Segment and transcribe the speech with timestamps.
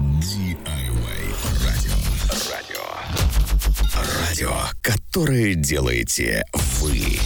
[0.00, 1.22] DIY
[1.66, 1.92] радио.
[2.50, 2.80] Радио.
[4.18, 6.42] Радио, которое делаете
[6.80, 7.18] вы.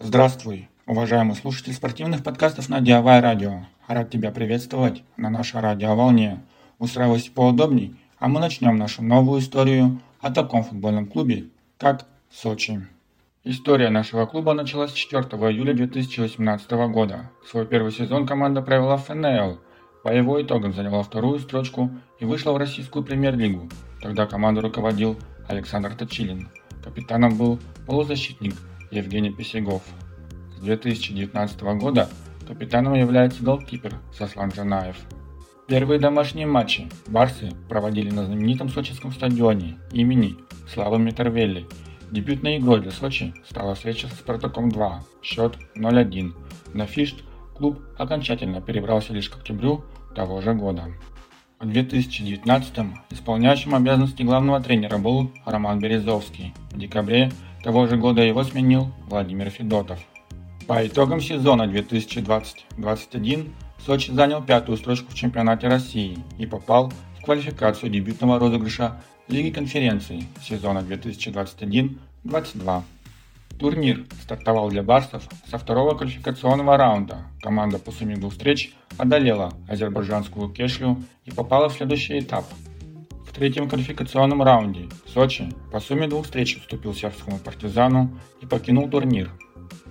[0.00, 3.66] Здравствуй, уважаемый слушатель спортивных подкастов на DIY радио.
[3.86, 6.42] Рад тебя приветствовать на нашей радиоволне.
[6.80, 11.44] Устраивайся поудобней, а мы начнем нашу новую историю о таком футбольном клубе,
[11.78, 12.84] как Сочи.
[13.44, 17.30] История нашего клуба началась 4 июля 2018 года.
[17.48, 19.60] Свой первый сезон команда провела в ФНЛ.
[20.06, 23.68] По его итогам заняла вторую строчку и вышла в российскую премьер-лигу.
[24.00, 25.16] Тогда команду руководил
[25.48, 26.48] Александр Точилин.
[26.84, 28.54] Капитаном был полузащитник
[28.92, 29.82] Евгений Песегов.
[30.56, 32.08] С 2019 года
[32.46, 34.94] капитаном является голкипер Сослан Джанаев.
[35.66, 40.36] Первые домашние матчи барсы проводили на знаменитом сочинском стадионе имени
[40.72, 41.66] Славы Митервелли–
[42.10, 46.32] Дебютной игрой для Сочи стала встреча со Спартаком-2, счет 0-1.
[46.72, 47.16] На Фишт
[47.56, 49.84] клуб окончательно перебрался лишь к октябрю
[50.16, 50.90] того же года.
[51.60, 56.54] В 2019-м исполняющим обязанности главного тренера был Роман Березовский.
[56.72, 57.30] В декабре
[57.62, 60.00] того же года его сменил Владимир Федотов.
[60.66, 63.50] По итогам сезона 2020-2021
[63.84, 70.26] Сочи занял пятую строчку в чемпионате России и попал в квалификацию дебютного розыгрыша Лиги конференций
[70.42, 72.82] сезона 2021-22.
[73.58, 77.24] Турнир стартовал для барсов со второго квалификационного раунда.
[77.40, 82.44] Команда по сумме двух встреч одолела азербайджанскую Кешлю и попала в следующий этап.
[83.26, 89.30] В третьем квалификационном раунде Сочи по сумме двух встреч уступил сербскому партизану и покинул турнир.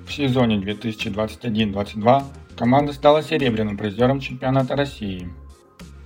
[0.07, 2.23] В сезоне 2021-22
[2.55, 5.29] команда стала серебряным призером чемпионата России–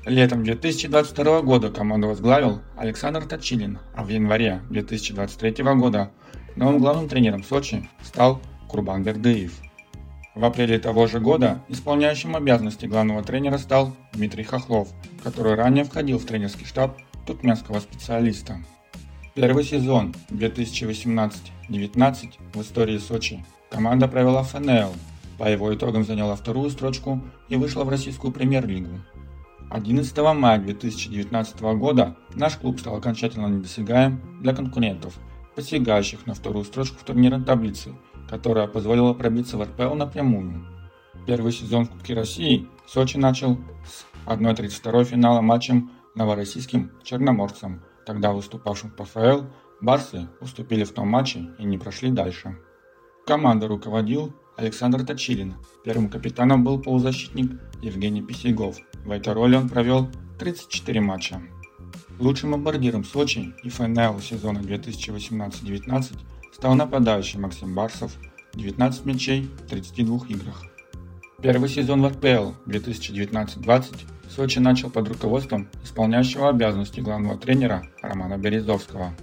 [0.05, 6.11] Летом 2022 года команду возглавил Александр Точилин, а в январе 2023 года
[6.55, 9.59] новым главным тренером Сочи стал Курбан Бердыев.
[10.36, 14.88] В апреле того же года исполняющим обязанности главного тренера стал Дмитрий Хохлов,
[15.23, 18.58] который ранее входил в тренерский штаб туркменского специалиста.
[19.33, 21.33] Первый сезон 2018-19
[22.54, 24.93] в истории Сочи команда провела ФНЛ,
[25.37, 28.99] по его итогам заняла вторую строчку и вышла в российскую премьер-лигу.
[29.70, 35.17] 11 мая 2019 года наш клуб стал окончательно недосягаем для конкурентов,
[35.59, 37.93] посягающих на вторую строчку в турнирной таблице,
[38.30, 40.65] которая позволила пробиться в РПЛ напрямую.
[41.27, 47.83] Первый сезон в Кубке России Сочи начал с 1-32 финала матчем новороссийским черноморцем.
[48.05, 49.48] Тогда выступавшим ПФЛ
[49.81, 52.58] Барсы уступили в том матче и не прошли дальше.
[53.27, 55.55] Команда руководил Александр Точилин.
[55.83, 58.77] Первым капитаном был полузащитник Евгений Писегов.
[59.03, 60.08] В этой роли он провел
[60.39, 61.42] 34 матча.
[62.20, 66.17] Лучшим бомбардиром Сочи и ФНЛ сезона 2018-19
[66.54, 68.11] стал нападающий Максим Барсов,
[68.54, 70.64] 19 мячей в 32 играх.
[71.42, 73.95] Первый сезон в РПЛ 2019-20
[74.30, 79.14] Сочи начал под руководством исполняющего обязанности главного тренера Романа Березовского.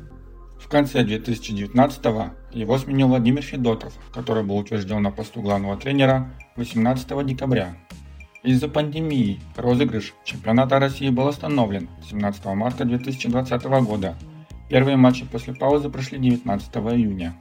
[0.59, 7.25] В конце 2019-го его сменил Владимир Федотов, который был утвержден на посту главного тренера 18
[7.25, 7.77] декабря.
[8.47, 14.15] Из-за пандемии розыгрыш чемпионата России был остановлен 17 марта 2020 года.
[14.69, 17.35] Первые матчи после паузы прошли 19 июня.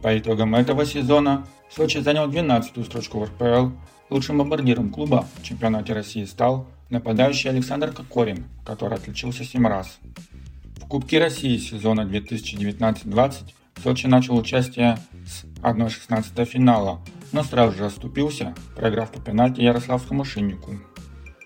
[0.00, 3.76] По итогам этого сезона Сочи занял 12-ю строчку в РПЛ.
[4.08, 9.98] Лучшим бомбардиром клуба в чемпионате России стал нападающий Александр Кокорин, который отличился 7 раз.
[10.88, 17.00] Кубке России сезона 2019-20 Сочи начал участие с 1-16 финала,
[17.32, 20.76] но сразу же оступился, проиграв по пенальти Ярославскому Шиннику.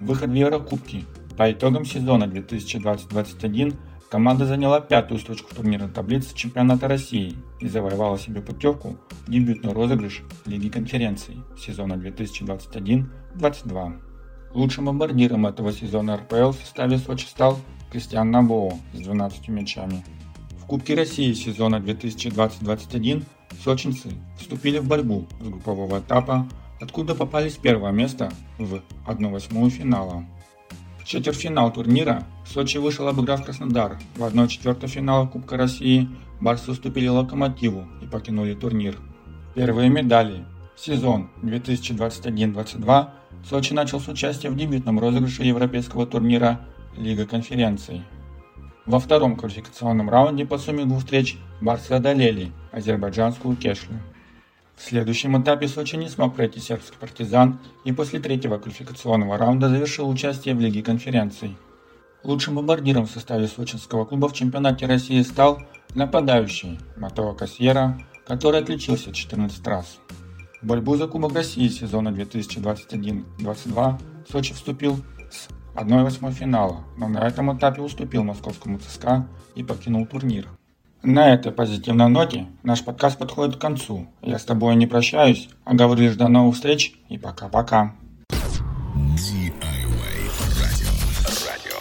[0.01, 1.07] Выход в Еврокубки.
[1.39, 3.75] По итогам сезона 2020-2021
[4.11, 10.23] команда заняла пятую строчку турнирной таблице чемпионата России и завоевала себе путевку в дебютный розыгрыш
[10.45, 14.01] Лиги конференций сезона 2021-22.
[14.53, 17.59] Лучшим бомбардиром этого сезона РПЛ в составе Сочи стал
[17.91, 20.05] Кристиан Набоо с 12 мячами.
[20.67, 23.23] В Кубке России сезона 2020-2021
[23.63, 26.49] сочинцы вступили в борьбу с группового этапа,
[26.81, 30.27] откуда попали с первого места в 1-8 финала.
[30.99, 34.01] В четвертьфинал турнира Сочи вышел обыграв Краснодар.
[34.17, 36.09] В 1-4 финала Кубка России
[36.41, 38.99] барсы уступили Локомотиву и покинули турнир.
[39.55, 40.47] Первые медали.
[40.77, 43.11] Сезон 2021-22
[43.49, 46.61] Сочи начал с участия в дебютном розыгрыше европейского турнира
[46.97, 48.03] Лига конференций.
[48.87, 53.99] Во втором квалификационном раунде по сумме двух встреч барсы одолели азербайджанскую Кешлю.
[54.77, 60.09] В следующем этапе Сочи не смог пройти сербский партизан и после третьего квалификационного раунда завершил
[60.09, 61.57] участие в Лиге конференций.
[62.23, 65.63] Лучшим бомбардиром в составе сочинского клуба в чемпионате России стал
[65.95, 69.99] нападающий Матео Кассьера, который отличился 14 раз.
[70.63, 74.01] В борьбу за Кубок России сезона 2021-2022
[74.31, 74.99] Сочи вступил
[75.31, 80.49] с 1-8 финала, но на этом этапе уступил московскому ЦСКА и покинул турнир.
[81.03, 84.09] На этой позитивной ноте наш подкаст подходит к концу.
[84.23, 87.95] Я с тобой не прощаюсь, а говорю лишь до новых встреч и пока-пока.
[90.61, 90.89] радио.
[91.41, 91.77] Радио.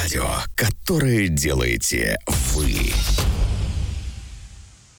[0.00, 2.16] Радио, которое делаете
[2.54, 2.92] вы.